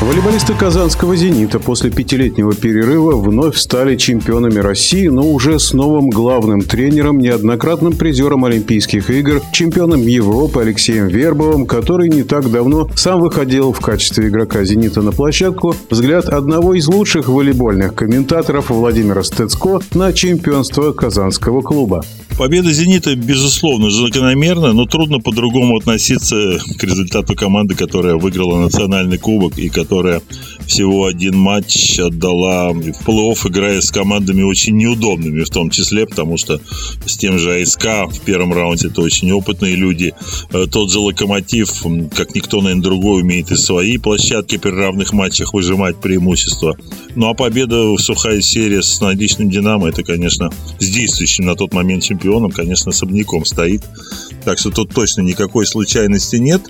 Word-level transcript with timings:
Волейболисты 0.00 0.54
казанского 0.54 1.16
«Зенита» 1.16 1.58
после 1.58 1.90
пятилетнего 1.90 2.54
перерыва 2.54 3.16
вновь 3.16 3.56
стали 3.56 3.96
чемпионами 3.96 4.60
России, 4.60 5.08
но 5.08 5.28
уже 5.28 5.58
с 5.58 5.72
новым 5.72 6.08
главным 6.08 6.60
тренером, 6.60 7.18
неоднократным 7.18 7.94
призером 7.94 8.44
Олимпийских 8.44 9.10
игр, 9.10 9.42
чемпионом 9.50 10.02
Европы 10.02 10.60
Алексеем 10.60 11.08
Вербовым, 11.08 11.66
который 11.66 12.08
не 12.08 12.22
так 12.22 12.48
давно 12.48 12.88
сам 12.94 13.20
выходил 13.20 13.72
в 13.72 13.80
качестве 13.80 14.28
игрока 14.28 14.62
«Зенита» 14.62 15.02
на 15.02 15.10
площадку. 15.10 15.74
Взгляд 15.90 16.28
одного 16.28 16.74
из 16.74 16.86
лучших 16.86 17.26
волейбольных 17.26 17.96
комментаторов 17.96 18.70
Владимира 18.70 19.24
Стецко 19.24 19.80
на 19.94 20.12
чемпионство 20.12 20.92
казанского 20.92 21.60
клуба. 21.60 22.04
Победа 22.38 22.70
«Зенита», 22.70 23.16
безусловно, 23.16 23.90
закономерна, 23.90 24.72
но 24.72 24.86
трудно 24.86 25.18
по-другому 25.18 25.76
относиться 25.76 26.36
к 26.78 26.84
результату 26.84 27.34
команды, 27.34 27.74
которая 27.74 28.14
выиграла 28.14 28.60
национальный 28.60 29.18
кубок 29.18 29.58
и 29.58 29.68
которая 29.68 29.87
всего 30.68 31.06
один 31.06 31.36
матч 31.36 31.98
отдала 31.98 32.70
в 32.72 32.78
плей-офф, 32.78 33.48
играя 33.48 33.80
с 33.80 33.90
командами 33.90 34.42
очень 34.42 34.76
неудобными, 34.76 35.42
в 35.42 35.48
том 35.48 35.70
числе, 35.70 36.06
потому 36.06 36.36
что 36.36 36.60
с 37.06 37.16
тем 37.16 37.38
же 37.38 37.60
АСК 37.60 38.06
в 38.10 38.20
первом 38.20 38.52
раунде 38.52 38.88
это 38.88 39.00
очень 39.00 39.32
опытные 39.32 39.76
люди. 39.76 40.12
Э, 40.52 40.66
тот 40.70 40.90
же 40.90 40.98
Локомотив, 40.98 41.72
как 42.14 42.34
никто, 42.34 42.60
наверное, 42.60 42.82
другой, 42.82 43.22
умеет 43.22 43.50
и 43.50 43.56
свои 43.56 43.96
площадки 43.96 44.58
при 44.58 44.70
равных 44.70 45.12
матчах 45.12 45.54
выжимать 45.54 45.96
преимущество. 45.96 46.76
Ну 47.16 47.28
а 47.28 47.34
победа 47.34 47.84
в 47.94 47.98
сухая 47.98 48.42
серия 48.42 48.82
с 48.82 49.00
наличным 49.00 49.50
Динамо, 49.50 49.88
это, 49.88 50.04
конечно, 50.04 50.50
с 50.78 50.88
действующим 50.88 51.46
на 51.46 51.54
тот 51.54 51.72
момент 51.72 52.04
чемпионом, 52.04 52.50
конечно, 52.50 52.90
особняком 52.90 53.46
стоит. 53.46 53.82
Так 54.44 54.58
что 54.58 54.70
тут 54.70 54.94
точно 54.94 55.22
никакой 55.22 55.66
случайности 55.66 56.36
нет. 56.36 56.62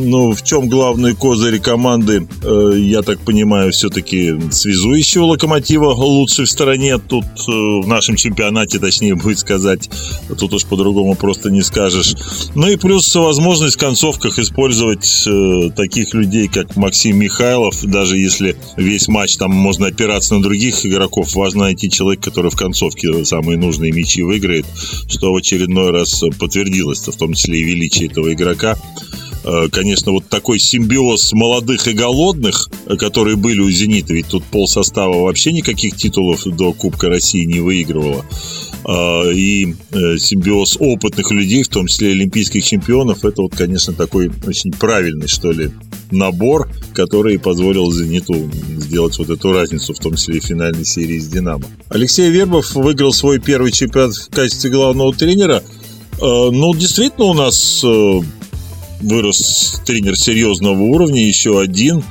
Ну, 0.00 0.32
в 0.32 0.42
чем 0.42 0.68
главный 0.68 1.14
козырь 1.14 1.58
команды, 1.58 2.26
э, 2.44 2.72
я 2.78 3.02
так 3.02 3.18
понимаю, 3.20 3.72
все-таки 3.72 4.32
связующего 4.52 5.24
локомотива 5.24 5.92
лучший 5.92 6.44
в 6.44 6.50
стороне. 6.50 6.98
Тут 6.98 7.24
э, 7.24 7.50
в 7.50 7.86
нашем 7.88 8.14
чемпионате, 8.14 8.78
точнее 8.78 9.16
будет 9.16 9.40
сказать, 9.40 9.90
тут 10.38 10.54
уж 10.54 10.64
по-другому 10.66 11.16
просто 11.16 11.50
не 11.50 11.62
скажешь. 11.62 12.14
Ну 12.54 12.68
и 12.68 12.76
плюс 12.76 13.12
возможность 13.16 13.74
в 13.74 13.80
концовках 13.80 14.38
использовать 14.38 15.24
э, 15.26 15.70
таких 15.74 16.14
людей, 16.14 16.46
как 16.46 16.76
Максим 16.76 17.18
Михайлов. 17.18 17.82
Даже 17.82 18.18
если 18.18 18.56
весь 18.76 19.08
матч 19.08 19.36
там 19.36 19.50
можно 19.50 19.88
опираться 19.88 20.36
на 20.36 20.42
других 20.42 20.86
игроков, 20.86 21.34
важно 21.34 21.64
найти 21.64 21.90
человека, 21.90 22.30
который 22.30 22.52
в 22.52 22.56
концовке 22.56 23.24
самые 23.24 23.58
нужные 23.58 23.90
мячи 23.90 24.22
выиграет, 24.22 24.66
что 25.08 25.32
в 25.32 25.36
очередной 25.36 25.90
раз 25.90 26.22
подтвердилось, 26.38 27.00
в 27.00 27.16
том 27.16 27.34
числе 27.34 27.58
и 27.58 27.64
величие 27.64 28.08
этого 28.08 28.32
игрока. 28.32 28.76
Э, 29.48 29.68
конечно, 29.72 30.12
вот 30.12 30.28
такой 30.28 30.58
симбиоз 30.58 31.32
молодых 31.32 31.88
и 31.88 31.94
голодных, 31.94 32.68
э, 32.86 32.96
которые 32.96 33.36
были 33.36 33.60
у 33.60 33.70
«Зенита», 33.70 34.12
ведь 34.12 34.26
тут 34.26 34.44
пол 34.44 34.68
состава 34.68 35.22
вообще 35.22 35.52
никаких 35.52 35.96
титулов 35.96 36.44
до 36.44 36.74
Кубка 36.74 37.08
России 37.08 37.44
не 37.44 37.60
выигрывало, 37.60 38.26
э, 38.84 39.32
и 39.32 39.74
симбиоз 39.90 40.76
опытных 40.78 41.30
людей, 41.30 41.62
в 41.62 41.68
том 41.68 41.86
числе 41.86 42.10
олимпийских 42.10 42.62
чемпионов, 42.62 43.24
это 43.24 43.40
вот, 43.40 43.56
конечно, 43.56 43.94
такой 43.94 44.30
очень 44.46 44.70
правильный, 44.72 45.28
что 45.28 45.50
ли, 45.50 45.70
набор, 46.10 46.70
который 46.92 47.38
позволил 47.38 47.90
«Зениту» 47.90 48.50
сделать 48.76 49.16
вот 49.18 49.30
эту 49.30 49.52
разницу, 49.52 49.94
в 49.94 49.98
том 49.98 50.16
числе 50.16 50.36
и 50.36 50.40
в 50.40 50.44
финальной 50.44 50.84
серии 50.84 51.18
с 51.18 51.26
«Динамо». 51.26 51.64
Алексей 51.88 52.30
Вербов 52.30 52.74
выиграл 52.74 53.14
свой 53.14 53.38
первый 53.38 53.72
чемпионат 53.72 54.14
в 54.14 54.28
качестве 54.28 54.70
главного 54.70 55.14
тренера. 55.14 55.62
Ну, 56.20 56.74
действительно, 56.74 57.26
у 57.26 57.34
нас 57.34 57.84
вырос 59.00 59.80
тренер 59.84 60.16
серьезного 60.16 60.80
уровня, 60.82 61.26
еще 61.26 61.60
один. 61.60 62.02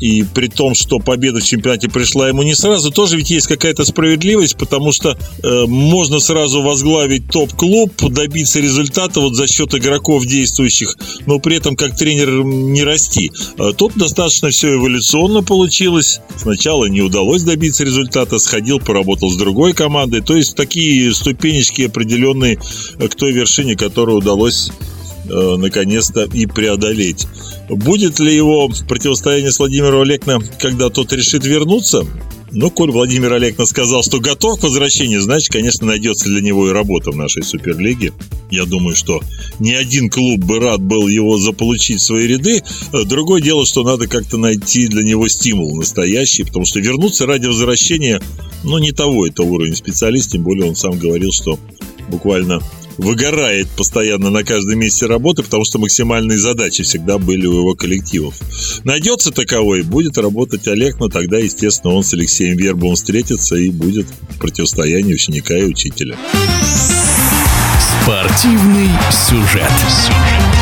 И 0.00 0.24
при 0.34 0.48
том, 0.48 0.74
что 0.74 0.98
победа 0.98 1.40
в 1.40 1.44
чемпионате 1.44 1.88
пришла 1.88 2.28
ему 2.28 2.42
не 2.42 2.54
сразу, 2.54 2.90
тоже 2.90 3.16
ведь 3.16 3.30
есть 3.30 3.46
какая-то 3.46 3.84
справедливость, 3.84 4.56
потому 4.56 4.92
что 4.92 5.16
э, 5.42 5.64
можно 5.66 6.20
сразу 6.20 6.62
возглавить 6.62 7.28
топ-клуб, 7.30 7.92
добиться 8.10 8.60
результата 8.60 9.20
вот 9.20 9.34
за 9.34 9.46
счет 9.46 9.74
игроков 9.74 10.26
действующих, 10.26 10.96
но 11.26 11.38
при 11.38 11.56
этом 11.56 11.76
как 11.76 11.96
тренер 11.96 12.44
не 12.44 12.84
расти. 12.84 13.30
А 13.58 13.72
тут 13.72 13.94
достаточно 13.96 14.50
все 14.50 14.74
эволюционно 14.74 15.42
получилось. 15.42 16.20
Сначала 16.36 16.86
не 16.86 17.00
удалось 17.00 17.42
добиться 17.42 17.84
результата, 17.84 18.38
сходил, 18.38 18.80
поработал 18.80 19.30
с 19.30 19.36
другой 19.36 19.72
командой. 19.72 20.20
То 20.20 20.36
есть 20.36 20.56
такие 20.56 21.14
ступенечки 21.14 21.82
определенные 21.82 22.56
к 22.56 23.14
той 23.14 23.32
вершине, 23.32 23.76
которую 23.76 24.18
удалось 24.18 24.70
Э, 25.28 25.56
наконец-то 25.56 26.24
и 26.32 26.46
преодолеть. 26.46 27.26
Будет 27.68 28.20
ли 28.20 28.34
его 28.34 28.70
противостояние 28.88 29.50
с 29.50 29.58
Владимиром 29.58 30.02
Олекно, 30.02 30.40
когда 30.60 30.88
тот 30.88 31.12
решит 31.12 31.44
вернуться? 31.44 32.06
Ну, 32.52 32.70
коль 32.70 32.92
Владимир 32.92 33.32
Олекно 33.32 33.66
сказал, 33.66 34.04
что 34.04 34.20
готов 34.20 34.60
к 34.60 34.62
возвращению, 34.62 35.20
значит, 35.20 35.50
конечно, 35.50 35.86
найдется 35.86 36.28
для 36.28 36.40
него 36.40 36.68
и 36.68 36.72
работа 36.72 37.10
в 37.10 37.16
нашей 37.16 37.42
Суперлиге. 37.42 38.12
Я 38.52 38.66
думаю, 38.66 38.94
что 38.94 39.20
ни 39.58 39.72
один 39.72 40.08
клуб 40.08 40.44
бы 40.44 40.60
рад 40.60 40.80
был 40.80 41.08
его 41.08 41.38
заполучить 41.38 42.00
в 42.00 42.04
свои 42.04 42.28
ряды. 42.28 42.62
Э, 42.92 43.04
другое 43.04 43.42
дело, 43.42 43.66
что 43.66 43.82
надо 43.82 44.06
как-то 44.06 44.38
найти 44.38 44.86
для 44.86 45.02
него 45.02 45.26
стимул 45.26 45.76
настоящий, 45.76 46.44
потому 46.44 46.66
что 46.66 46.78
вернуться 46.78 47.26
ради 47.26 47.46
возвращения, 47.46 48.22
ну, 48.62 48.78
не 48.78 48.92
того 48.92 49.26
это 49.26 49.42
уровень 49.42 49.74
специалист, 49.74 50.30
тем 50.30 50.44
более 50.44 50.68
он 50.68 50.76
сам 50.76 50.96
говорил, 50.98 51.32
что 51.32 51.58
буквально 52.08 52.60
выгорает 52.98 53.68
постоянно 53.68 54.30
на 54.30 54.44
каждом 54.44 54.78
месте 54.78 55.06
работы, 55.06 55.42
потому 55.42 55.64
что 55.64 55.78
максимальные 55.78 56.38
задачи 56.38 56.82
всегда 56.82 57.18
были 57.18 57.46
у 57.46 57.58
его 57.58 57.74
коллективов. 57.74 58.36
Найдется 58.84 59.30
таковой, 59.30 59.82
будет 59.82 60.18
работать 60.18 60.66
Олег, 60.68 60.98
но 60.98 61.08
тогда, 61.08 61.38
естественно, 61.38 61.94
он 61.94 62.04
с 62.04 62.14
Алексеем 62.14 62.56
Вербовым 62.56 62.96
встретится 62.96 63.56
и 63.56 63.70
будет 63.70 64.06
противостояние 64.38 65.14
ученика 65.14 65.56
и 65.56 65.64
учителя. 65.64 66.16
Спортивный 68.02 68.90
сюжет. 69.10 70.55